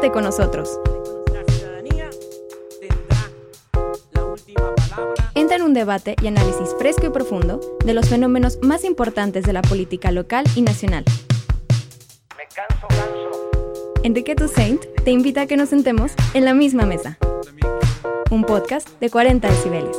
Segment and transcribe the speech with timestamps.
[0.00, 0.80] Quédate con nosotros.
[5.34, 9.52] Entra en un debate y análisis fresco y profundo de los fenómenos más importantes de
[9.52, 11.04] la política local y nacional.
[12.38, 13.50] Me canso, canso.
[14.02, 17.18] Enrique Toussaint te invita a que nos sentemos en la misma mesa.
[18.30, 19.98] Un podcast de 40 decibeles.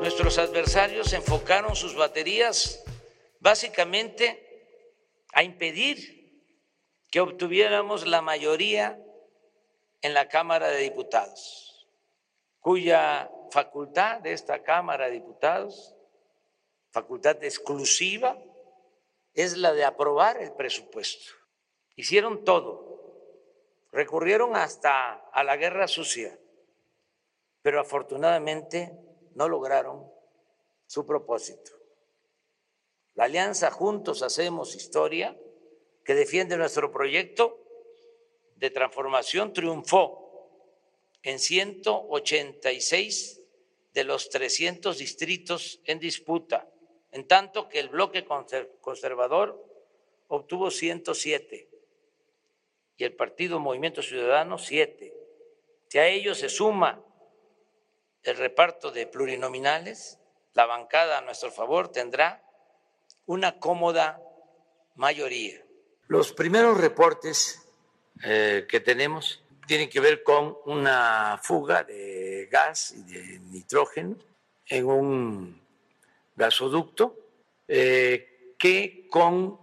[0.00, 2.84] Nuestros adversarios enfocaron sus baterías
[3.44, 4.24] básicamente
[5.34, 5.98] a impedir
[7.10, 8.98] que obtuviéramos la mayoría
[10.00, 11.86] en la Cámara de Diputados,
[12.58, 15.94] cuya facultad de esta Cámara de Diputados,
[16.90, 18.42] facultad exclusiva,
[19.34, 21.34] es la de aprobar el presupuesto.
[21.96, 22.98] Hicieron todo,
[23.92, 26.38] recurrieron hasta a la guerra sucia,
[27.60, 28.90] pero afortunadamente
[29.34, 30.10] no lograron
[30.86, 31.83] su propósito.
[33.14, 35.38] La alianza Juntos Hacemos Historia,
[36.04, 37.60] que defiende nuestro proyecto
[38.56, 40.50] de transformación, triunfó
[41.22, 43.40] en 186
[43.92, 46.68] de los 300 distritos en disputa,
[47.12, 48.26] en tanto que el bloque
[48.80, 49.64] conservador
[50.26, 51.70] obtuvo 107
[52.96, 55.14] y el Partido Movimiento Ciudadano 7.
[55.88, 57.00] Si a ello se suma
[58.24, 60.18] el reparto de plurinominales,
[60.54, 62.43] la bancada a nuestro favor tendrá
[63.26, 64.20] una cómoda
[64.96, 65.60] mayoría.
[66.08, 67.60] Los primeros reportes
[68.22, 74.16] eh, que tenemos tienen que ver con una fuga de gas y de nitrógeno
[74.66, 75.60] en un
[76.36, 77.16] gasoducto
[77.66, 79.58] eh, que con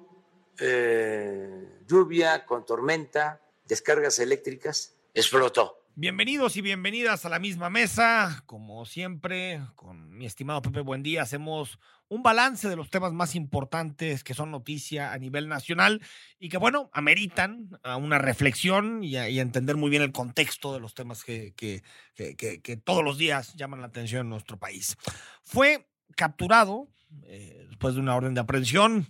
[0.60, 5.81] eh, lluvia, con tormenta, descargas eléctricas, explotó.
[6.02, 8.42] Bienvenidos y bienvenidas a la misma mesa.
[8.48, 11.78] Como siempre, con mi estimado Pepe Buendía, hacemos
[12.08, 16.02] un balance de los temas más importantes que son noticia a nivel nacional
[16.40, 20.96] y que, bueno, ameritan a una reflexión y entender muy bien el contexto de los
[20.96, 21.84] temas que, que,
[22.16, 24.98] que, todos los días llaman la atención en nuestro país.
[25.44, 26.88] Fue capturado
[27.26, 29.08] eh, después de una orden de aprehensión.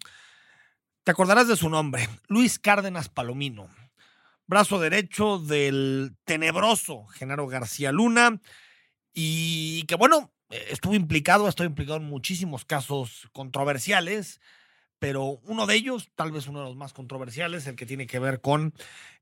[1.05, 3.69] Te acordarás de su nombre, Luis Cárdenas Palomino
[4.51, 8.41] brazo derecho del tenebroso Genaro García Luna,
[9.13, 14.41] y que bueno, estuvo implicado, estoy implicado en muchísimos casos controversiales,
[15.00, 18.19] pero uno de ellos, tal vez uno de los más controversiales, el que tiene que
[18.19, 18.73] ver con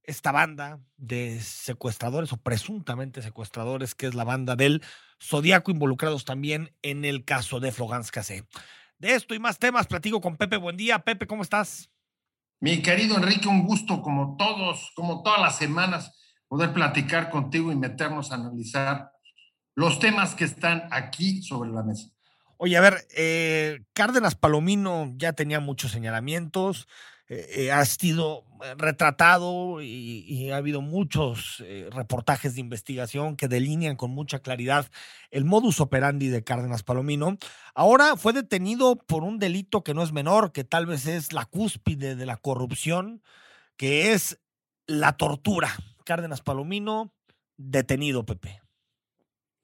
[0.02, 4.82] esta banda de secuestradores o presuntamente secuestradores, que es la banda del
[5.22, 8.46] Zodíaco, involucrados también en el caso de Flogans Casé.
[8.98, 10.58] De esto y más temas platico con Pepe.
[10.58, 11.92] Buen día, Pepe, ¿cómo estás?
[12.62, 16.12] Mi querido Enrique, un gusto como todos, como todas las semanas,
[16.50, 19.12] poder platicar contigo y meternos a analizar
[19.76, 22.10] los temas que están aquí sobre la mesa.
[22.58, 26.90] Oye, a ver, eh, Cárdenas Palomino ya tenía muchos señalamientos,
[27.30, 28.46] eh, eh, ha sido
[28.78, 34.92] retratado y, ha habido muchos reportajes de investigación que delinean con mucha claridad
[35.32, 37.38] el modus operandi de Cárdenas Palomino.
[37.74, 41.46] Ahora fue detenido por un delito que no es menor, que tal vez es la
[41.46, 43.22] cúspide de la corrupción,
[43.78, 44.42] que es
[44.88, 45.70] la tortura.
[46.04, 47.14] Cárdenas Palomino,
[47.56, 48.60] detenido, Pepe.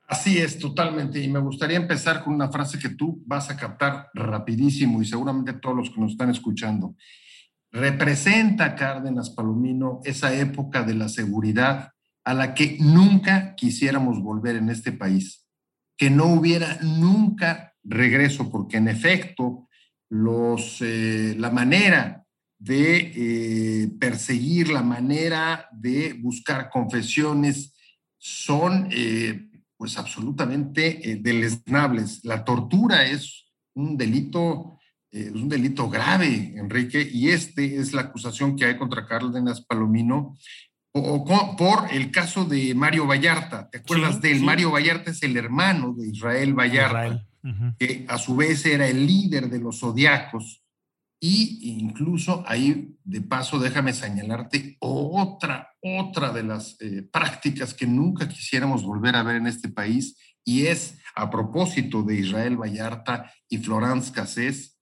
[0.08, 1.20] Así es, totalmente.
[1.20, 5.54] Y me gustaría empezar con una frase que tú vas a captar rapidísimo y seguramente
[5.54, 6.96] todos los que nos están escuchando.
[7.76, 11.92] Representa Cárdenas Palomino esa época de la seguridad
[12.24, 15.46] a la que nunca quisiéramos volver en este país,
[15.98, 19.68] que no hubiera nunca regreso, porque en efecto
[20.10, 22.26] los, eh, la manera
[22.58, 27.74] de eh, perseguir, la manera de buscar confesiones
[28.18, 32.24] son eh, pues absolutamente deleznables.
[32.24, 34.80] La tortura es un delito,
[35.16, 40.38] es un delito grave, Enrique, y este es la acusación que hay contra Cárdenas Palomino
[40.92, 43.70] por, el caso de Mario Vallarta.
[43.70, 44.44] ¿Te acuerdas de él?
[44.44, 47.26] Mario Vallarta es el hermano de Israel Vallarta,
[47.78, 50.66] que a su vez era el líder de los zodiacos
[51.20, 58.28] y incluso ahí, de paso, déjame señalarte otra, otra de las eh, prácticas que nunca
[58.28, 63.58] quisiéramos volver a ver en este país, y es a propósito de Israel Vallarta y
[63.58, 64.75] Florence Cassés,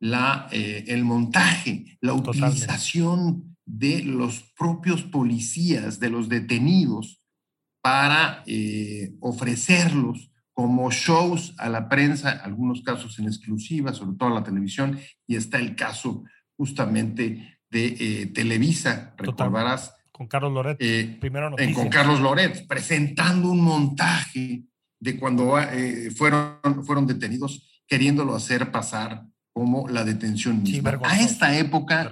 [0.00, 7.20] la, eh, el montaje, la utilización de los propios policías, de los detenidos,
[7.82, 14.34] para eh, ofrecerlos como shows a la prensa, algunos casos en exclusiva, sobre todo a
[14.34, 16.24] la televisión, y está el caso
[16.56, 19.94] justamente de eh, Televisa, recordarás.
[20.10, 20.78] Con Carlos Loret,
[21.20, 24.64] primero Con Carlos Loret, presentando un montaje
[24.98, 25.56] de cuando
[26.16, 29.24] fueron, fueron detenidos, queriéndolo hacer pasar
[29.58, 31.00] como la detención misma.
[31.02, 32.08] a esta época,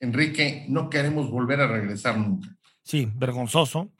[0.00, 2.54] Enrique, no queremos volver a regresar nunca.
[2.82, 3.90] Sí, vergonzoso.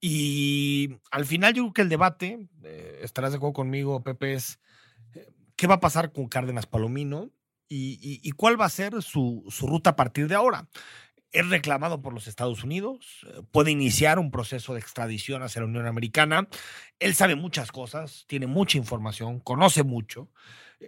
[0.00, 4.58] Y al final yo creo que el debate, eh, estarás de acuerdo conmigo, Pepe, es
[5.14, 7.30] eh, qué va a pasar con Cárdenas Palomino
[7.68, 10.66] y, cuál va a ser su, su, ruta a partir de ahora.
[11.30, 15.68] Es reclamado por los Estados Unidos, eh, puede iniciar un proceso de extradición hacia la
[15.68, 16.48] Unión Americana.
[17.00, 20.30] Él sabe muchas cosas, tiene mucha información, conoce mucho,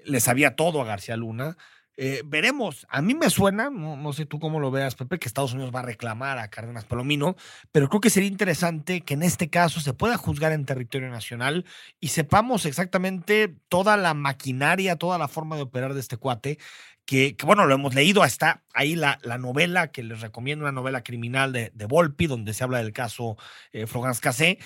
[0.04, 1.56] le sabía todo a García Luna.
[1.98, 5.54] Eh, veremos, a mí me suena, no, sé tú cómo lo veas, Pepe, que Estados
[5.54, 7.36] Unidos va a reclamar a Cárdenas Palomino,
[7.72, 11.64] pero creo que sería interesante que en este caso se pueda juzgar en territorio nacional
[11.98, 16.58] y sepamos exactamente toda la maquinaria, toda la forma de operar de este cuate,
[17.06, 21.02] que, bueno, lo hemos leído, está ahí la, la, novela que les recomiendo, una novela
[21.02, 23.36] criminal de, Volpi, donde se habla del caso
[23.72, 24.58] eh, Frogans Cassé,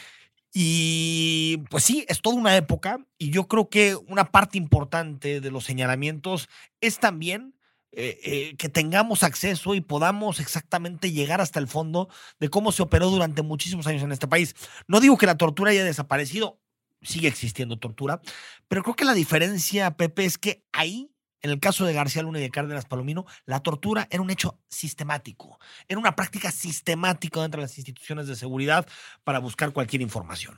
[0.53, 5.51] y pues sí, es toda una época y yo creo que una parte importante de
[5.51, 6.49] los señalamientos
[6.81, 7.55] es también
[7.93, 12.09] eh, eh, que tengamos acceso y podamos exactamente llegar hasta el fondo
[12.39, 14.55] de cómo se operó durante muchísimos años en este país.
[14.87, 16.61] No digo que la tortura haya desaparecido,
[17.03, 18.21] sigue existiendo tortura,
[18.69, 21.11] pero creo que la diferencia, Pepe, es que ahí
[21.43, 24.59] en el caso de García Luna y de Cárdenas Palomino, la tortura era un hecho
[24.69, 25.59] sistemático,
[25.89, 28.87] era una práctica sistemática dentro de las instituciones de seguridad
[29.25, 30.57] para buscar cualquier información.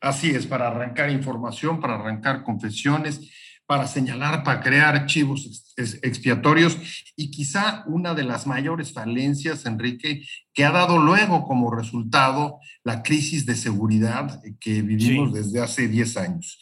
[0.00, 3.30] Así es, para arrancar información, para arrancar confesiones,
[3.66, 6.76] para señalar, para crear archivos expiatorios
[7.16, 13.02] y quizá una de las mayores falencias, Enrique, que ha dado luego como resultado la
[13.02, 16.58] crisis de seguridad que vivimos desde hace 10 años.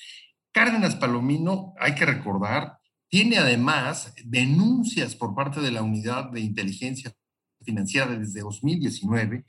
[0.52, 2.78] Cárdenas Palomino, hay que recordar,
[3.10, 7.12] tiene además denuncias por parte de la Unidad de Inteligencia
[7.62, 9.44] Financiera desde 2019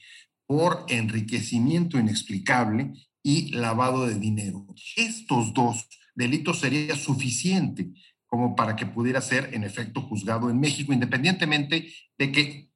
[0.48, 2.92] por enriquecimiento inexplicable
[3.24, 4.66] y lavado de dinero.
[4.98, 7.92] Estos dos delitos sería suficiente
[8.26, 12.72] como para que pudiera ser en efecto juzgado en México, independientemente de que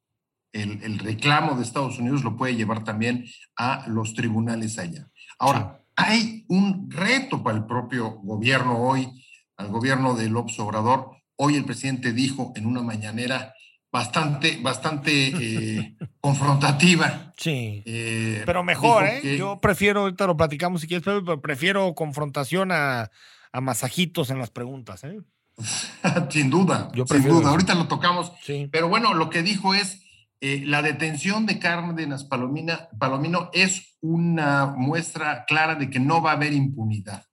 [0.52, 5.10] el, el reclamo de Estados Unidos lo puede llevar también a los tribunales allá.
[5.38, 9.10] Ahora, hay un reto para el propio gobierno hoy
[9.56, 11.10] al gobierno de López Obrador.
[11.36, 13.54] Hoy el presidente dijo en una mañanera
[13.90, 17.32] bastante, bastante eh, confrontativa.
[17.36, 17.82] Sí.
[17.84, 19.36] Eh, pero mejor, ¿eh?
[19.38, 23.10] Yo prefiero, ahorita lo platicamos si quieres, pero prefiero confrontación a,
[23.58, 25.18] masajitos en las preguntas, ¿eh?
[26.30, 27.48] sin duda, Yo sin duda.
[27.48, 28.32] Ahorita lo tocamos.
[28.42, 28.68] Sí.
[28.70, 30.02] Pero bueno, lo que dijo es,
[30.42, 36.32] eh, la detención de Cárdenas Palomina, Palomino es una muestra clara de que no va
[36.32, 37.24] a haber impunidad.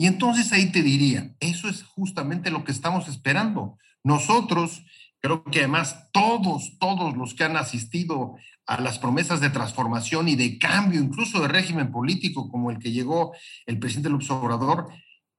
[0.00, 3.76] Y entonces ahí te diría, eso es justamente lo que estamos esperando.
[4.02, 4.82] Nosotros,
[5.18, 8.36] creo que además todos, todos los que han asistido
[8.66, 12.92] a las promesas de transformación y de cambio, incluso de régimen político como el que
[12.92, 13.34] llegó
[13.66, 14.88] el presidente López Obrador,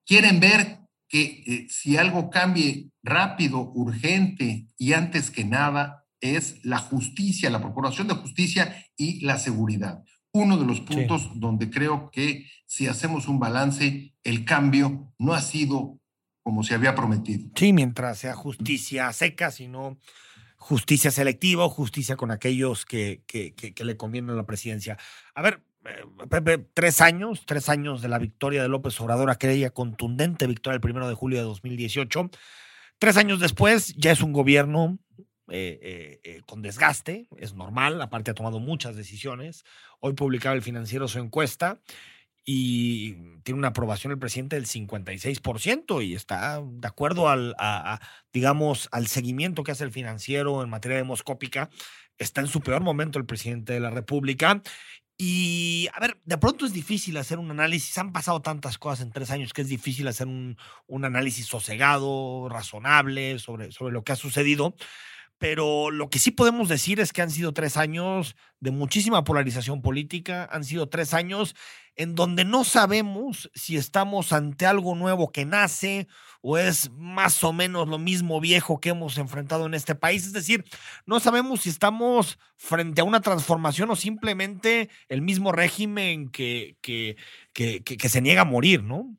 [0.06, 0.78] quieren ver
[1.10, 7.62] que eh, si algo cambie rápido, urgente y antes que nada, es la justicia, la
[7.62, 13.28] procuración de justicia y la seguridad uno de los puntos donde creo que si hacemos
[13.28, 16.00] un balance, el cambio no ha sido
[16.44, 17.50] como se había prometido.
[17.56, 19.98] Sí, mientras sea justicia seca, sino
[20.58, 24.98] justicia selectiva o justicia con aquellos que, que, que, le convienen a la presidencia.
[25.34, 29.72] A ver, eh, Pepe, tres años, tres años de la victoria de López Obrador, aquella
[29.72, 32.30] contundente victoria el primero de julio de 2018.
[33.00, 35.00] Tres años después ya es un gobierno
[35.54, 39.66] eh, eh, eh, con desgaste, es normal, aparte ha tomado muchas decisiones.
[40.00, 41.82] Hoy publicaba el financiero su encuesta
[42.46, 47.56] y tiene una aprobación el presidente del 56% y está de acuerdo al,
[48.32, 51.70] digamos, al seguimiento que hace el financiero en materia demoscópica.
[52.18, 54.62] Está en su peor momento el presidente de la República
[55.18, 57.98] y, a ver, de pronto es difícil hacer un análisis.
[57.98, 62.48] Han pasado tantas cosas en tres años que es difícil hacer un, un análisis sosegado,
[62.50, 64.76] razonable sobre, sobre lo que ha sucedido
[65.42, 69.82] pero lo que sí podemos decir es que han sido tres años de muchísima polarización
[69.82, 71.56] política, han sido tres años
[71.96, 76.08] en donde no sabemos si estamos ante algo nuevo que nace
[76.42, 80.28] o es más o menos lo mismo viejo que hemos enfrentado en este país.
[80.28, 80.64] Es decir,
[81.08, 87.16] no sabemos si estamos frente a una transformación o simplemente el mismo régimen que, que,
[87.52, 89.18] que, se niega a morir, ¿no?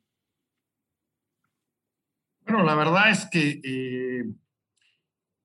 [2.45, 3.59] Bueno, la verdad es que...
[3.61, 4.23] Eh,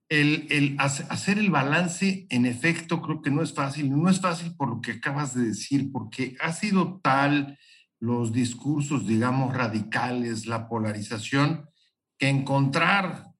[0.08, 3.90] el, hacer el balance, en efecto, creo que no es fácil.
[3.90, 7.58] No es fácil por lo que acabas de decir, porque ha sido tal
[8.00, 11.68] los discursos, digamos, radicales, la polarización,
[12.16, 13.32] que encontrar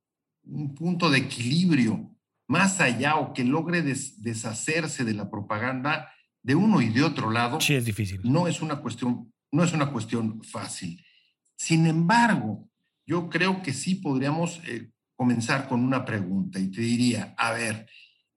[0.42, 2.14] un punto de equilibrio
[2.48, 6.10] más allá o que logre deshacerse de la propaganda
[6.42, 8.20] de uno y de otro lado, sí, es difícil.
[8.25, 11.04] No es una cuestión, no es una cuestión fácil.
[11.56, 12.68] Sin embargo,
[13.06, 17.88] yo creo que sí podríamos eh, comenzar con una pregunta y te diría, a ver,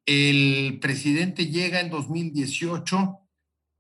[0.03, 3.19] el presidente llega en 2018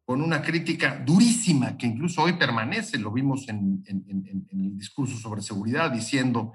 [0.05, 5.89] con una crítica durísima que incluso hoy permanece, lo vimos en, el discurso sobre seguridad,
[5.89, 6.53] diciendo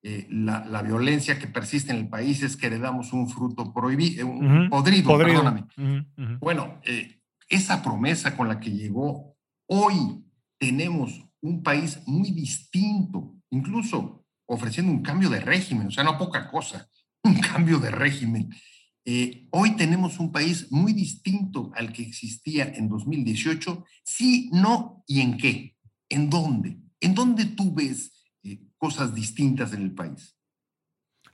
[0.00, 4.68] eh, la, violencia que persiste en el país es que heredamos un fruto prohibido, un
[4.70, 5.64] podrido, perdóname.
[6.38, 9.36] Bueno, eh, esa promesa con la que llegó,
[9.66, 10.24] hoy
[10.58, 16.50] tenemos un país muy distinto, incluso ofreciendo un cambio de régimen, o sea, no poca
[16.50, 16.88] cosa,
[17.22, 18.50] un cambio de régimen.
[19.04, 23.84] Eh, hoy tenemos un país muy distinto al que existía en 2018.
[24.04, 25.76] Sí, no y en qué.
[26.10, 26.78] ¿En dónde?
[27.00, 30.36] ¿En dónde tú ves eh, cosas distintas en el país?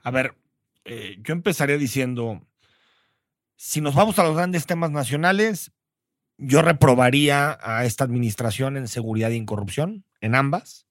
[0.03, 0.37] A ver,
[0.85, 2.47] eh, yo empezaría diciendo,
[3.57, 5.71] si nos vamos a los grandes temas nacionales,
[6.37, 10.85] yo reprobaría a esta administración en seguridad y en corrupción, en ambas.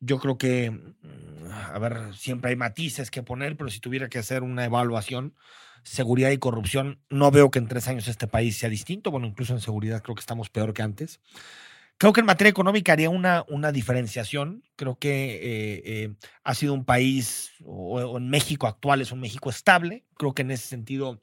[0.00, 4.18] Yo creo que, mm, a ver, siempre hay matices que poner, pero si tuviera que
[4.18, 5.34] hacer una evaluación,
[5.82, 9.10] seguridad y corrupción, no veo que en tres años este país sea distinto.
[9.10, 11.20] Bueno, incluso en seguridad creo que estamos peor que antes.
[11.98, 14.62] Creo que en materia económica haría una, una diferenciación.
[14.76, 16.14] Creo que eh, eh,
[16.44, 20.04] ha sido un país, o, en México actual es un México estable.
[20.16, 21.18] Creo que en ese sentido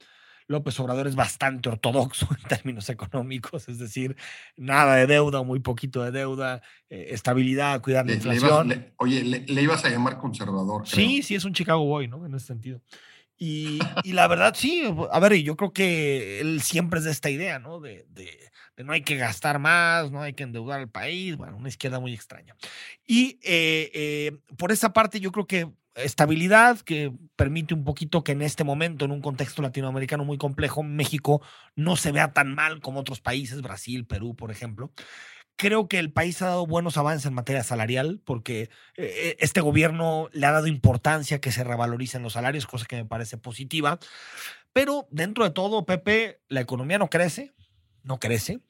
[0.48, 4.16] López Obrador es bastante ortodoxo en términos económicos, es decir,
[4.56, 8.92] nada de deuda, muy poquito de deuda, eh, estabilidad, cuidar la inflación.
[8.96, 10.86] oye, le, ibas a llamar conservador.
[10.86, 12.24] Sí, sí, es un Chicago Boy, ¿no?
[12.26, 12.80] En ese sentido.
[13.38, 17.58] Y, la verdad, sí, a ver, yo creo que él siempre es de esta idea,
[17.58, 17.80] ¿no?
[17.80, 18.06] De,
[18.78, 22.14] no hay que gastar más, no hay que endeudar al país, bueno, una izquierda muy
[22.14, 22.56] extraña.
[23.06, 28.32] Y eh, eh, por esa parte, yo creo que estabilidad que permite un poquito que
[28.32, 31.42] en este momento, en un contexto latinoamericano muy complejo, México
[31.74, 34.92] no se vea tan mal como otros países, Brasil, Perú, por ejemplo.
[35.56, 39.62] Creo que el país ha dado buenos avances en materia salarial porque eh, eh, este
[39.62, 43.98] gobierno le ha dado importancia que se revaloricen los salarios, cosa que me parece positiva.
[44.74, 47.54] Pero dentro de todo, Pepe, la economía no crece,
[48.02, 48.60] no crece.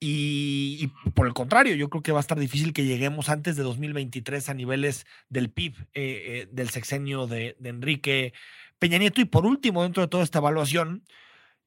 [0.00, 3.62] Y, por el contrario, yo creo que va a estar difícil que lleguemos antes de
[3.62, 8.32] 2023 a niveles del PIB eh, del sexenio de, Enrique
[8.78, 9.20] Peña Nieto.
[9.20, 11.04] Y por último, dentro de toda esta evaluación,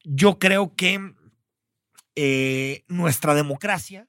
[0.02, 1.14] yo creo que
[2.88, 4.08] nuestra democracia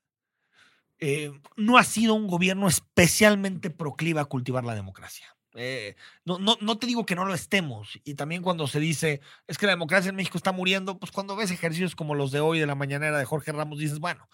[1.00, 5.35] eh, no ha sido un gobierno especialmente proclive a cultivar la democracia.
[5.56, 5.96] Eh,
[6.26, 8.00] no, no, no, te digo que no lo estemos.
[8.04, 11.36] Y también cuando se dice, es que la democracia en México está muriendo, pues cuando
[11.36, 14.28] ves ejercicios como los de hoy de la mañanera de Jorge Ramos, dices, bueno,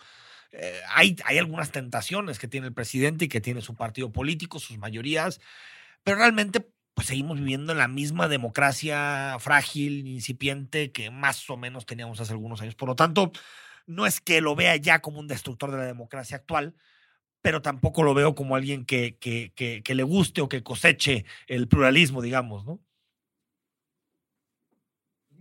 [0.51, 4.59] eh, hay, hay algunas tentaciones que tiene el presidente y que tiene su partido político,
[4.59, 5.39] sus mayorías,
[6.03, 11.85] pero realmente pues seguimos viviendo en la misma democracia frágil, incipiente que más o menos
[11.85, 12.75] teníamos hace algunos años.
[12.75, 13.31] Por lo tanto,
[13.85, 16.75] no es que lo vea ya como un destructor de la democracia actual,
[17.41, 22.21] pero tampoco lo veo como alguien que, que, le guste o que coseche el pluralismo,
[22.21, 22.79] digamos, ¿no?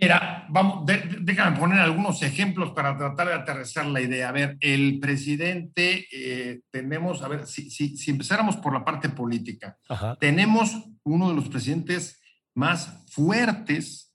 [0.00, 0.86] Mira, vamos,
[1.20, 4.30] déjame poner algunos ejemplos para tratar de aterrizar la idea.
[4.30, 9.78] A ver, el presidente, eh, tenemos, a ver, si, si, empezáramos por la parte política,
[10.18, 12.18] tenemos uno de los presidentes
[12.54, 14.14] más fuertes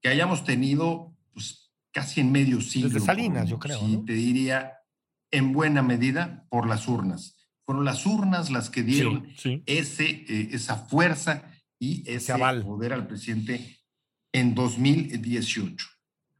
[0.00, 2.88] que hayamos tenido pues, casi en medio siglo.
[2.88, 3.78] Desde Salinas, yo creo.
[3.78, 4.72] Sí, te diría,
[5.32, 7.36] en buena medida por las urnas.
[7.64, 9.26] Fueron las urnas las que dieron
[9.66, 13.80] Ese, eh, esa fuerza y ese, poder al presidente
[14.32, 15.86] en 2018.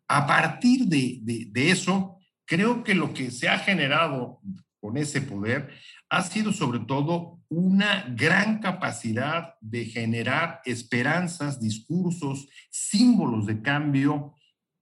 [0.08, 4.40] A partir de, de, eso, creo que lo que se ha generado
[4.80, 5.70] con ese poder
[6.10, 14.34] ha sido sobre todo una gran capacidad de generar esperanzas, discursos, símbolos de cambio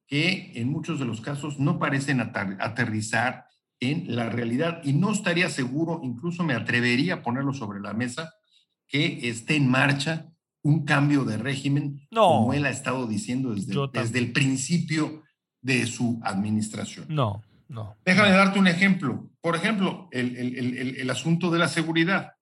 [0.07, 3.47] que en muchos de los casos no parecen aterrizar
[3.81, 8.35] en la realidad y no estaría seguro, incluso me atrevería a ponerlo sobre la mesa,
[8.87, 10.27] que esté en marcha
[10.63, 15.23] un cambio de régimen, como él ha estado diciendo desde, desde el principio
[15.63, 17.07] de su administración.
[17.09, 17.97] No, no.
[18.05, 19.31] Déjame darte un ejemplo.
[19.41, 22.33] Por ejemplo, el, el, el, asunto de la seguridad.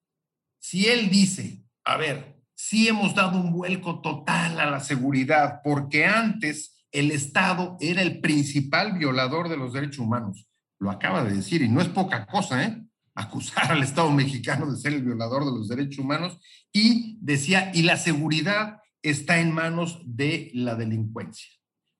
[0.58, 6.06] Si él dice, a ver, sí hemos dado un vuelco total a la seguridad, porque
[6.06, 10.48] antes el Estado era el principal violador de los derechos humanos.
[10.78, 12.82] Lo acaba de decir y no es poca cosa, ¿eh?
[13.14, 16.38] Acusar al Estado mexicano de ser el violador de los derechos humanos
[16.72, 21.48] y decía, y la seguridad está en manos de la delincuencia.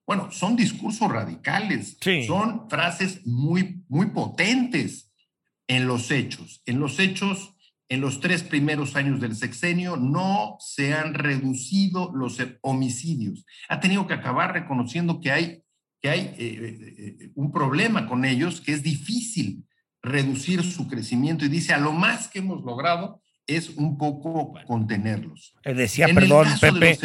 [0.05, 5.11] Bueno, son discursos radicales, son frases muy, muy potentes
[5.67, 6.63] en los hechos.
[6.65, 7.55] En los hechos,
[7.89, 13.45] en los tres primeros años del sexenio no se han reducido los homicidios.
[13.69, 15.63] Ha tenido que acabar reconociendo que hay,
[16.01, 19.65] que hay eh, eh, eh, un problema con ellos, que es difícil
[20.01, 25.55] reducir su crecimiento y dice, a lo más que hemos logrado es un poco contenerlos.
[25.63, 26.97] Eh, decía, perdón, Pepe,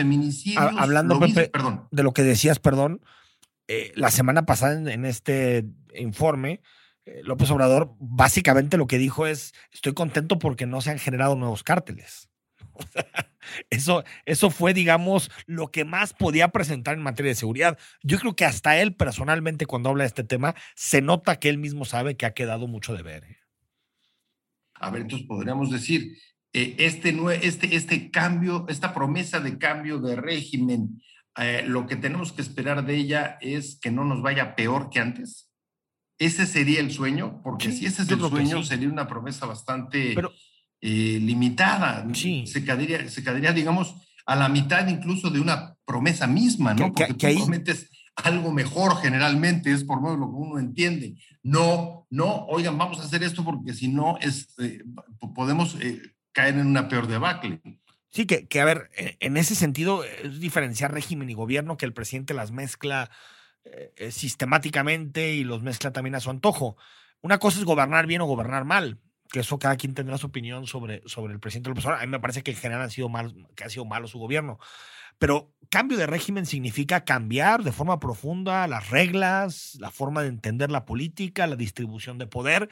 [0.56, 1.88] hablando, Pepe, perdón.
[1.90, 3.00] de lo que decías, perdón,
[3.66, 6.60] eh, la semana pasada en, este informe,
[7.06, 11.34] eh, López Obrador básicamente lo que dijo es, estoy contento porque no se han generado
[11.34, 12.28] nuevos cárteles.
[13.70, 17.78] eso, eso fue, digamos, lo que más podía presentar en materia de seguridad.
[18.02, 21.58] Yo creo que hasta él personalmente cuando habla de este tema, se nota que él
[21.58, 23.38] mismo sabe que ha quedado mucho de ver.
[24.74, 26.18] A ver, entonces podríamos decir,
[26.52, 31.02] eh, este, este, este cambio, esta promesa de cambio de régimen,
[31.36, 35.00] eh, lo que tenemos que esperar de ella es que no nos vaya peor que
[35.00, 35.50] antes.
[36.18, 40.14] Ese sería el sueño, porque si ese es el sueño, sería una promesa bastante
[40.86, 42.06] eh, limitada.
[42.12, 43.94] Se, quedaría, se quedaría, digamos,
[44.26, 46.92] a la mitad incluso de una promesa misma, ¿no?
[46.92, 51.16] Porque que, tú prometes algo mejor generalmente, es por menos lo que uno entiende.
[51.42, 54.54] No, no, oigan, vamos a hacer esto porque si no, es,
[55.34, 55.76] podemos
[56.32, 57.60] caer en una peor debacle.
[58.10, 61.86] Sí, que, que a ver, e, en ese sentido es diferenciar régimen y gobierno, que
[61.86, 63.10] el presidente las mezcla
[63.64, 66.76] eh, eh, sistemáticamente y los mezcla también a su antojo.
[67.22, 69.00] Una cosa es gobernar bien o gobernar mal,
[69.34, 72.04] que eso cada quien tendrá su opinión sobre, sobre el presidente López Obrador.
[72.04, 74.20] A mí me parece que en general ha sido mal, que ha sido malo su
[74.20, 74.60] gobierno.
[75.18, 80.70] Pero cambio de régimen significa cambiar de forma profunda las reglas, la forma de entender
[80.70, 82.68] la política, la distribución de poder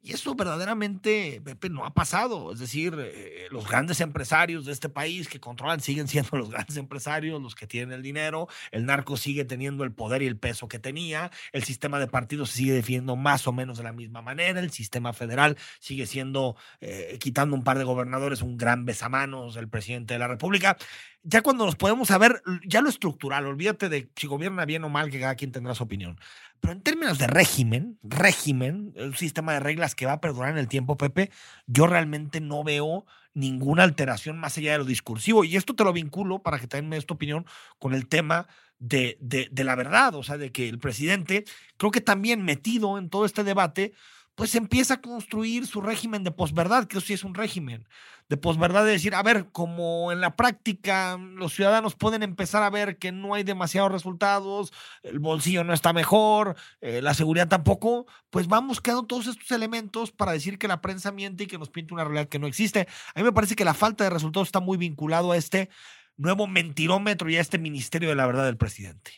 [0.00, 2.52] y eso verdaderamente, Pepe, no ha pasado.
[2.52, 6.76] Es decir, eh, los grandes empresarios de este país que controlan siguen siendo los grandes
[6.76, 8.48] empresarios, los que tienen el dinero.
[8.70, 11.32] El narco sigue teniendo el poder y el peso que tenía.
[11.52, 14.60] El sistema de partidos se sigue definiendo más o menos de la misma manera.
[14.60, 19.68] El sistema federal sigue siendo, eh, quitando un par de gobernadores, un gran besamanos del
[19.68, 20.76] presidente de la República
[21.22, 25.10] ya cuando nos podemos saber ya lo estructural, olvídate de si gobierna bien o mal,
[25.10, 26.18] que cada quien tendrá su opinión.
[26.60, 30.58] Pero en términos de régimen, régimen, un sistema de reglas que va a perdurar en
[30.58, 31.30] el tiempo, Pepe,
[31.66, 35.44] yo realmente no veo ninguna alteración más allá de lo discursivo.
[35.44, 37.46] Y esto te lo vinculo para que también me des tu opinión
[37.78, 41.44] con el tema de, de, de la verdad, o sea, de que el presidente,
[41.76, 43.92] creo que también metido en todo este debate,
[44.38, 47.88] pues empieza a construir su régimen de posverdad, que sí es un régimen
[48.28, 52.70] de posverdad, de decir, a ver, como en la práctica los ciudadanos pueden empezar a
[52.70, 54.72] ver que no hay demasiados resultados,
[55.02, 60.12] el bolsillo no está mejor, eh, la seguridad tampoco, pues vamos quedando todos estos elementos
[60.12, 62.86] para decir que la prensa miente y que nos pinta una realidad que no existe.
[63.16, 65.68] A mí me parece que la falta de resultados está muy vinculado a este
[66.16, 69.10] nuevo mentirómetro y a este ministerio de la verdad del presidente.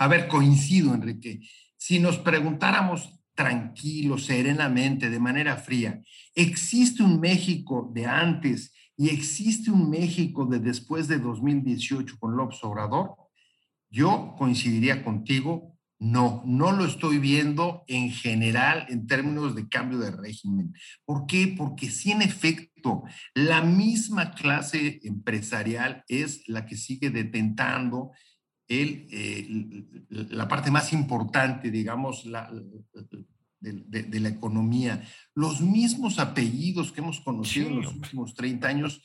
[0.00, 1.38] A ver, coincido, Enrique
[1.78, 6.02] si nos preguntáramos tranquilos, serenamente, de manera fría,
[6.34, 12.58] ¿existe un México de antes y existe un México de después de 2018 con López
[12.64, 13.14] Obrador?
[13.90, 20.10] Yo coincidiría contigo, no, no lo estoy viendo en general en términos de cambio de
[20.10, 20.74] régimen.
[21.04, 21.54] ¿Por qué?
[21.56, 28.10] Porque si en efecto la misma clase empresarial es la que sigue detentando
[28.68, 29.46] eh,
[30.10, 32.50] la parte más importante, digamos, la,
[33.60, 35.02] de, la economía.
[35.34, 39.02] Los mismos apellidos que hemos conocido en los últimos 30 años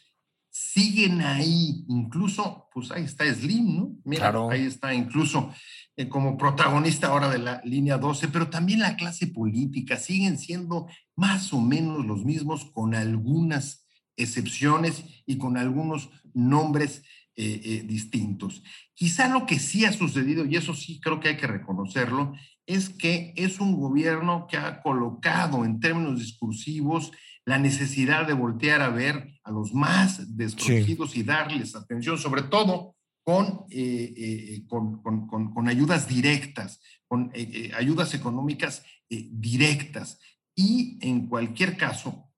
[0.50, 1.86] siguen ahí.
[1.88, 3.96] Incluso, pues ahí está Slim, ¿no?
[4.04, 5.52] Mira, ahí está incluso
[5.96, 10.88] eh, como protagonista ahora de la línea 12, pero también la clase política siguen siendo
[11.16, 17.04] más o menos los mismos con algunas excepciones y con algunos nombres
[17.36, 18.62] eh, eh, distintos.
[18.94, 22.36] Quizá lo que sí ha sucedido, y eso sí creo que hay que reconocerlo,
[22.68, 27.12] es que es un gobierno que ha colocado en términos discursivos
[27.44, 32.96] la necesidad de voltear a ver a los más desprotegidos y darles atención, sobre todo
[33.24, 37.32] con, eh, con, con, ayudas directas, con
[37.76, 40.20] ayudas económicas directas.
[40.56, 42.30] Y en cualquier caso,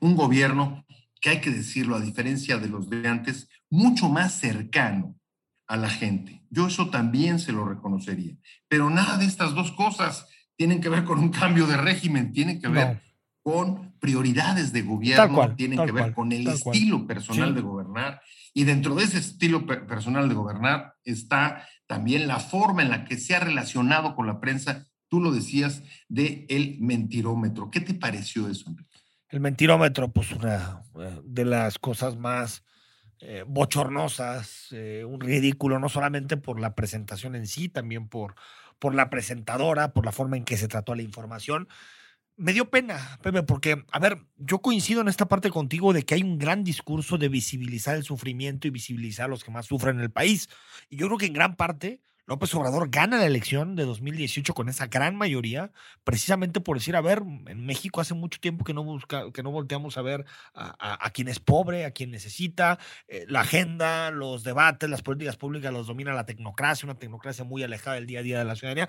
[0.00, 0.84] un gobierno
[1.20, 5.16] que hay que decirlo, a diferencia de los de antes, mucho más cercano
[5.66, 6.42] a la gente.
[6.50, 8.36] Yo eso también se lo reconocería.
[8.68, 10.26] Pero nada de estas dos cosas
[10.56, 13.02] tienen que ver con un cambio de régimen, tienen que ver
[13.42, 18.20] con prioridades de gobierno, tienen que ver con el estilo personal de gobernar.
[18.54, 23.18] Y dentro de ese estilo personal de gobernar está también la forma en la que
[23.18, 27.70] se ha relacionado con la prensa, tú lo decías, de el mentirómetro.
[27.70, 28.74] ¿Qué te pareció eso,
[29.28, 32.64] El mentirómetro, pues una eh, de las cosas más
[33.20, 38.34] eh, bochornosas, eh, un ridículo, no solamente por la presentación en sí, también por,
[38.78, 41.68] por la presentadora, por la forma en que se trató la información.
[42.36, 46.14] Me dio pena, Pepe, porque, a ver, yo coincido en esta parte contigo de que
[46.14, 49.96] hay un gran discurso de visibilizar el sufrimiento y visibilizar a los que más sufren
[49.96, 50.50] en el país.
[50.90, 54.68] Y yo creo que en gran parte López Obrador gana la elección de 2018 con
[54.68, 55.70] esa gran mayoría,
[56.02, 59.52] precisamente por decir, a ver, en México hace mucho tiempo que no, busca, que no
[59.52, 64.90] volteamos a ver a, quien es pobre, a quien necesita, eh, la agenda, los debates,
[64.90, 68.38] las políticas públicas los domina la tecnocracia, una tecnocracia muy alejada del día a día
[68.40, 68.88] de la ciudadanía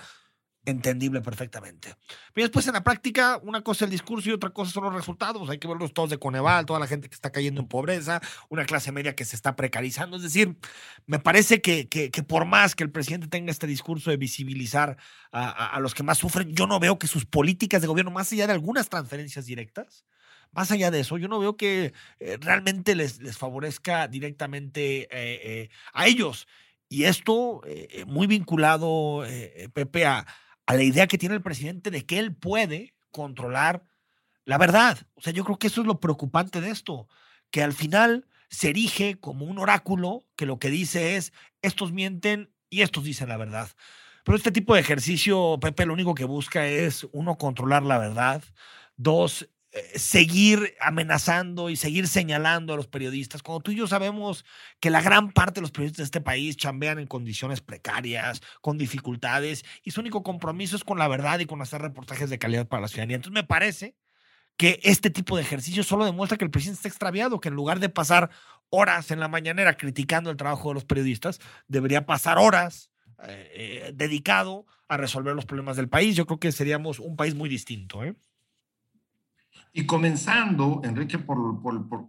[0.67, 1.95] entendible perfectamente.
[2.34, 4.93] Pero después en la práctica, una cosa es el discurso y otra cosa son los
[4.93, 5.49] resultados.
[5.49, 8.65] Hay que verlos todos de Coneval, toda la gente que está cayendo en pobreza, una
[8.65, 10.17] clase media que se está precarizando.
[10.17, 10.58] Es decir,
[11.06, 14.97] me parece que, que, por más que el presidente tenga este discurso de visibilizar
[15.32, 18.47] a, los que más sufren, yo no veo que sus políticas de gobierno, más allá
[18.47, 20.06] de algunas transferencias directas,
[20.51, 25.10] más allá de eso, yo no veo que eh, realmente les, les, favorezca directamente eh,
[25.12, 26.47] eh, a ellos.
[26.89, 27.62] Y esto
[28.06, 29.25] muy vinculado,
[29.73, 30.25] Pepe, a
[30.67, 33.84] a la idea que tiene el presidente de que él puede controlar
[34.45, 34.99] la verdad.
[35.15, 37.08] O sea, yo creo que eso es lo preocupante de esto,
[37.49, 42.51] que al final se erige como un oráculo que lo que dice es, estos mienten
[42.69, 43.69] y estos dicen la verdad.
[44.23, 48.43] Pero este tipo de ejercicio, Pepe, lo único que busca es, uno, controlar la verdad,
[48.97, 49.49] dos,
[49.95, 54.45] seguir amenazando y seguir señalando a los periodistas, cuando tú y yo sabemos
[54.80, 58.77] que la gran parte de los periodistas de este país chambean en condiciones precarias, con
[58.77, 62.67] dificultades, y su único compromiso es con la verdad y con hacer reportajes de calidad
[62.67, 63.17] para la ciudadanía.
[63.17, 63.95] Entonces me parece
[64.58, 67.80] que este tipo de ejercicio solo demuestra que el presidente está extraviado, que en lugar
[67.80, 68.32] de pasar
[68.69, 72.89] horas en la mañanera criticando el trabajo de los periodistas, debería pasar horas
[73.23, 76.15] eh, eh, dedicado a resolver los problemas del país.
[76.15, 78.03] Yo creo que seríamos un país muy distinto.
[78.03, 78.15] ¿eh?
[79.77, 81.37] Y comenzando, Enrique, por,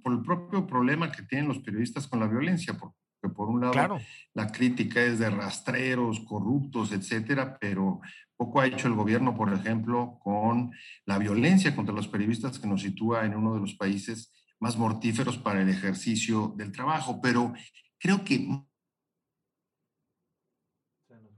[0.06, 2.96] el propio problema que tienen los periodistas con la violencia, porque
[3.36, 3.98] por un lado
[4.32, 8.00] la crítica es de rastreros, corruptos, etcétera, pero
[8.38, 10.72] poco ha hecho el gobierno, por ejemplo, con
[11.04, 15.36] la violencia contra los periodistas que nos sitúa en uno de los países más mortíferos
[15.36, 17.20] para el ejercicio del trabajo.
[17.20, 17.52] Pero
[17.98, 18.48] creo que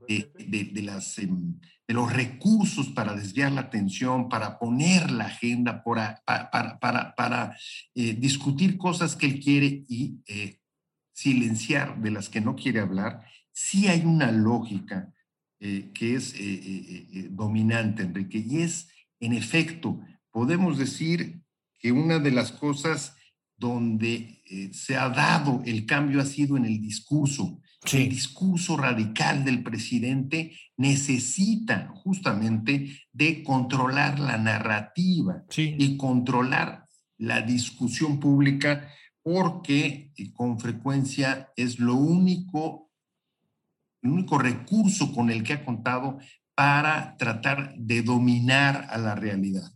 [0.07, 1.59] de, las, em,
[1.91, 6.23] de los recursos para desviar la atención, para poner la agenda, para,
[6.81, 7.57] para, para,
[7.97, 10.61] eh, discutir cosas que él quiere y eh,
[11.13, 15.13] silenciar de las que no quiere hablar, sí hay una lógica
[15.59, 16.33] eh, que es
[17.31, 18.87] dominante, Enrique, y es,
[19.19, 20.01] en efecto,
[20.31, 21.43] podemos decir
[21.81, 23.17] que una de las cosas
[23.57, 27.61] donde se ha dado el cambio ha sido en el discurso.
[27.83, 38.21] El discurso radical del presidente necesita justamente de controlar la narrativa y controlar la discusión
[38.21, 38.89] pública
[39.23, 42.91] porque eh, con frecuencia es lo único,
[44.03, 46.19] el único recurso con el que ha contado
[46.55, 49.73] para tratar de dominar a la realidad.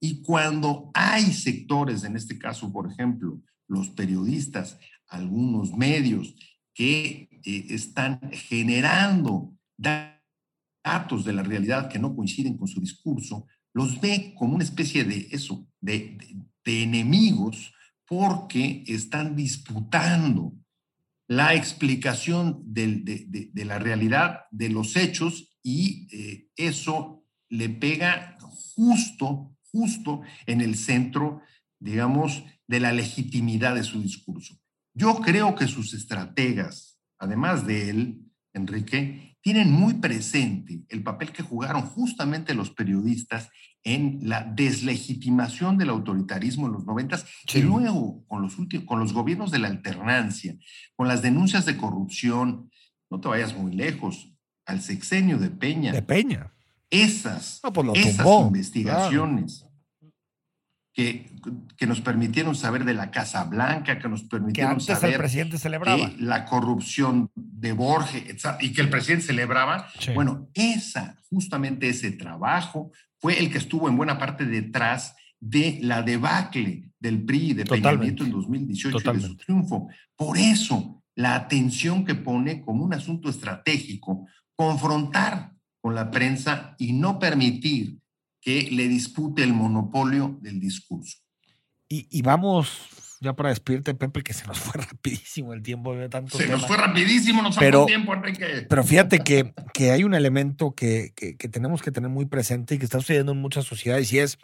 [0.00, 6.34] Y cuando hay sectores, en este caso, por ejemplo, los periodistas, algunos medios,
[6.78, 14.00] que eh, están generando datos de la realidad que no coinciden con su discurso, los
[14.00, 16.16] ve como una especie de eso, de,
[16.64, 17.72] enemigos,
[18.06, 20.52] porque están disputando
[21.26, 28.38] la explicación de, la realidad, de los hechos, y eh, eso le pega
[28.76, 31.40] justo, justo en el centro,
[31.80, 34.60] digamos, de la legitimidad de su discurso.
[34.94, 38.20] Yo creo que sus estrategas, además de él,
[38.52, 43.48] Enrique, tienen muy presente el papel que jugaron justamente los periodistas
[43.84, 47.24] en la deslegitimación del autoritarismo en los noventas
[47.54, 50.56] y luego con los, últimos, con los gobiernos de la alternancia,
[50.96, 52.70] con las denuncias de corrupción,
[53.10, 54.34] no te vayas muy lejos,
[54.66, 55.92] al sexenio de Peña.
[55.92, 56.52] De Peña.
[56.90, 59.67] Esas, pues esas investigaciones
[60.98, 65.56] que, nos permitieron saber de la Casa Blanca, que nos permitieron que saber el presidente
[65.56, 66.10] celebraba.
[66.18, 68.24] la corrupción de Borges
[68.60, 69.86] y que el presidente celebraba.
[70.12, 76.02] Bueno, esa, justamente ese trabajo fue el que estuvo en buena parte detrás de la
[76.02, 79.88] debacle del PRI de Peña Nieto en 2018 y de su triunfo.
[80.16, 86.92] Por eso, la atención que pone como un asunto estratégico, confrontar con la prensa y
[86.92, 87.98] no permitir
[88.48, 91.18] que le dispute el monopolio del discurso.
[91.86, 92.88] Y, vamos,
[93.20, 95.94] ya para despedirte, Pepe, que se nos fue rapidísimo el tiempo.
[95.94, 98.66] De tanto se nos fue rapidísimo, nos pero, tiempo, Enrique.
[98.66, 102.78] Pero fíjate que, que hay un elemento que, que, tenemos que tener muy presente y
[102.78, 104.38] que está sucediendo en muchas sociedades y es,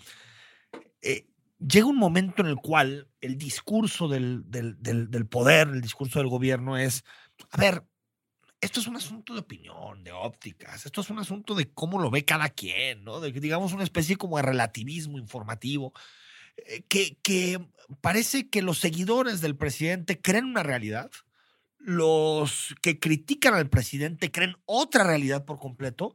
[1.00, 1.26] eh,
[1.58, 6.28] llega un momento en el cual el discurso del, del, del poder, el discurso del
[6.28, 7.04] gobierno es,
[7.50, 7.84] a ver,
[8.64, 12.10] esto es un asunto de opinión, de ópticas, esto es un asunto de cómo lo
[12.10, 13.20] ve cada quien, ¿no?
[13.20, 15.92] Digamos, una especie como de relativismo informativo,
[16.56, 17.60] eh, que
[18.00, 21.10] parece que los seguidores del presidente creen una realidad,
[21.78, 26.14] los que critican al presidente creen otra realidad por completo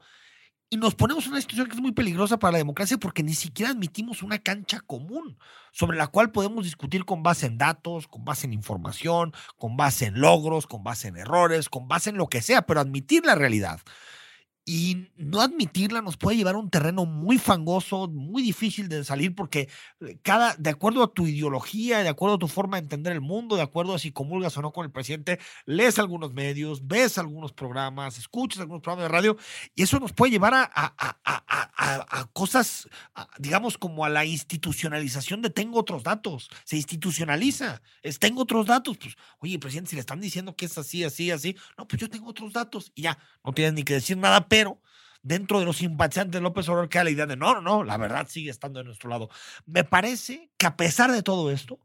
[0.72, 3.34] y nos ponemos en una situación que es muy peligrosa para la democracia porque ni
[3.34, 5.38] siquiera admitimos una cancha común
[5.72, 10.06] sobre la cual podemos discutir con base en datos, con base en información, con base
[10.06, 13.34] en logros, con base en errores, con base en lo que sea, pero admitir la
[13.34, 13.80] realidad.
[14.72, 19.34] Y no admitirla nos puede llevar a un terreno muy fangoso, muy difícil de salir,
[19.34, 19.68] porque
[20.00, 23.22] eh, cada, de acuerdo a tu ideología, de acuerdo a tu forma de entender el
[23.22, 27.18] mundo, de acuerdo a si comulgas o no con el presidente, lees algunos medios, ves
[27.18, 29.38] algunos programas, escuchas algunos programas de radio,
[29.74, 32.88] y eso nos puede llevar a, a, a, a cosas,
[33.40, 36.48] digamos, como a la institucionalización de tengo otros datos.
[36.64, 39.00] Se institucionaliza, es tengo otros datos.
[39.00, 42.08] Pues, oye, presidente, si le están diciendo que es así, así, así, no, pues yo
[42.08, 44.82] tengo otros datos, y ya, no tienes ni que decir nada, pero pero
[45.22, 47.96] dentro de los simpatizantes de López Obrador queda la idea de no, no, no, la
[47.96, 49.30] verdad sigue estando de nuestro lado.
[49.66, 51.80] Me parece que a pesar de todo esto,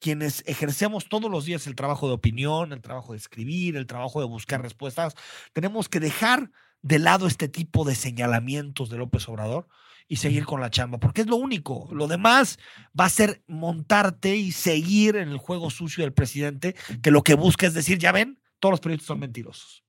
[0.00, 4.18] quienes ejercemos todos los días el trabajo de opinión, el trabajo de escribir, el trabajo
[4.18, 5.14] de buscar respuestas,
[5.52, 6.50] tenemos que dejar
[6.82, 9.68] de lado este tipo de señalamientos de López Obrador
[10.08, 11.88] y seguir con la chamba, porque es lo único.
[11.92, 12.58] Lo demás
[12.98, 17.34] va a ser montarte y seguir en el juego sucio del presidente, que lo que
[17.34, 19.84] busca es decir, ya ven, todos los periodistas son mentirosos.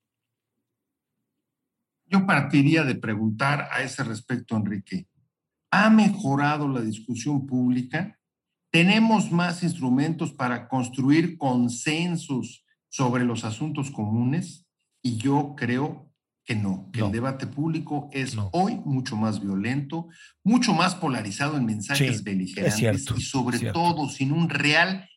[2.10, 5.08] Yo partiría de preguntar a ese respecto, Enrique,
[5.72, 8.18] ¿ha mejorado la discusión pública?
[8.72, 14.66] ¿Tenemos más instrumentos para construir consensos sobre los asuntos comunes?
[15.04, 16.12] Y yo creo
[16.44, 20.08] que no, que el debate público es hoy mucho más violento,
[20.44, 25.08] mucho más polarizado en mensajes beligerantes y sobre todo sin un real,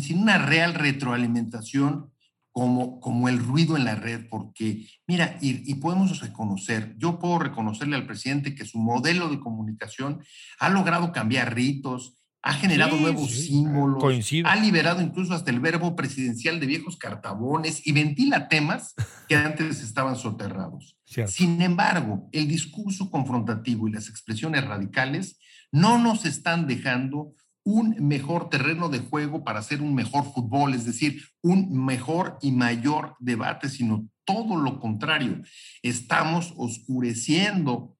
[0.00, 2.12] sin una real retroalimentación
[2.52, 7.96] como, como el ruido en la red, porque mira, y, podemos reconocer, yo puedo reconocerle
[7.96, 10.22] al presidente que su modelo de comunicación
[10.58, 14.02] ha logrado cambiar ritos, ha generado nuevos símbolos,
[14.44, 18.94] ha liberado incluso hasta el verbo presidencial de viejos cartabones y ventila temas
[19.28, 20.96] que antes estaban soterrados.
[21.26, 25.38] Sin embargo, el discurso confrontativo y las expresiones radicales
[25.70, 30.84] no nos están dejando un mejor terreno de juego para hacer un mejor fútbol, es
[30.84, 35.42] decir, un mejor y mayor debate, sino todo lo contrario.
[35.82, 37.96] Estamos oscureciendo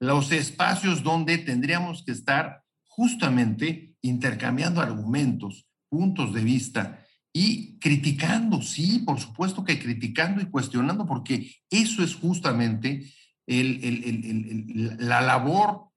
[0.00, 9.00] los espacios donde tendríamos que estar justamente intercambiando argumentos, puntos de vista y criticando, sí,
[9.00, 13.12] por supuesto que criticando y cuestionando, porque eso es justamente
[13.46, 15.87] la labor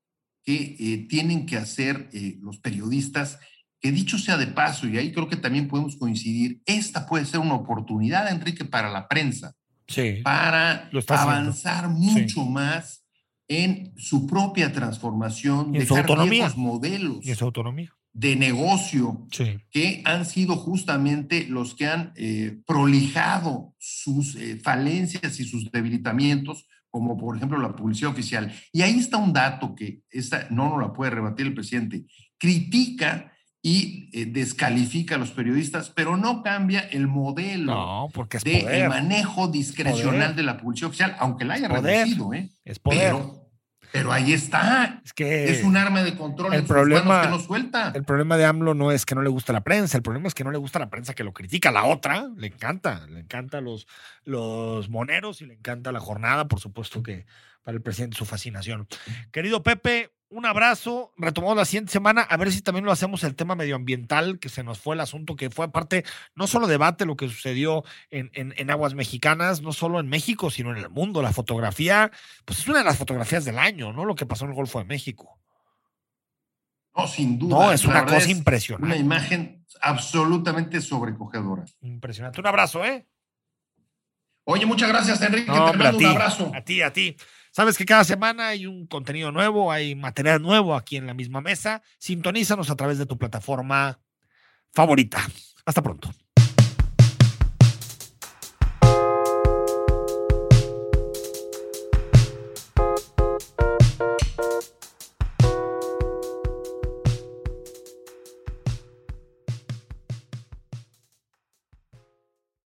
[0.52, 3.40] que eh, tienen que hacer eh, los periodistas,
[3.80, 7.40] que dicho sea de paso, y ahí creo que también podemos coincidir, esta puede ser
[7.40, 9.56] una oportunidad, Enrique, para la prensa,
[10.24, 13.06] para avanzar mucho más
[13.48, 16.52] en su propia transformación, de autonomía.
[16.56, 17.94] modelos y su autonomía.
[18.14, 19.28] de negocio
[19.72, 27.18] que han sido justamente los que han eh, prolijado sus falencias y sus debilitamientos como
[27.18, 28.54] por ejemplo la publicidad oficial.
[28.72, 32.06] Y ahí está un dato que esta, no nos la puede rebatir el presidente.
[32.38, 33.32] Critica
[33.64, 40.36] y eh, descalifica a los periodistas, pero no cambia el modelo porque de manejo discrecional
[40.36, 42.34] de la publicidad oficial, aunque la haya reducido.
[42.34, 42.50] ¿eh?
[42.66, 43.00] Es poder.
[43.00, 43.41] Pero
[43.94, 45.02] ahí está.
[45.04, 47.92] Es que es un arma de control el problema, que no suelta.
[47.94, 50.34] El problema de AMLO no es que no le gusta la prensa, el problema es
[50.34, 51.72] que no le gusta la prensa que lo critica.
[51.72, 53.88] La otra le encanta, le encanta los,
[54.24, 57.26] los moneros y le encanta la jornada, por supuesto que
[57.64, 58.88] para el presidente su fascinación.
[59.32, 61.14] Querido Pepe, un abrazo.
[61.18, 64.64] Retomamos la siguiente semana a ver si también lo hacemos el tema medioambiental, que se
[64.64, 66.04] nos fue el asunto, que fue aparte,
[66.36, 70.72] no solo debate lo que sucedió en, en, aguas mexicanas, no solo en México, sino
[70.72, 71.22] en el mundo.
[71.22, 72.12] La fotografía,
[72.46, 74.06] pues es una de las fotografías del año, ¿no?
[74.06, 75.38] Lo que pasó en el Golfo de México.
[76.96, 77.56] No, sin duda.
[77.56, 78.86] No, es una cosa impresionante.
[78.86, 81.66] Una imagen absolutamente sobrecogedora.
[81.82, 82.40] Impresionante.
[82.40, 83.06] Un abrazo, ¿eh?
[84.46, 85.52] Oye, muchas gracias, Enrique.
[85.52, 86.52] Te mando un abrazo.
[86.54, 87.16] A ti, a ti.
[87.52, 91.42] Sabes que cada semana hay un contenido nuevo, hay material nuevo aquí en la misma
[91.42, 91.82] mesa.
[91.98, 94.00] Sintonízanos a través de tu plataforma
[94.72, 95.20] favorita.
[95.66, 96.10] Hasta pronto.